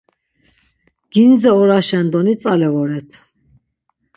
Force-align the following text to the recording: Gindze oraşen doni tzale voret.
Gindze 1.11 1.49
oraşen 1.61 2.05
doni 2.13 2.33
tzale 2.39 2.69
voret. 2.73 3.09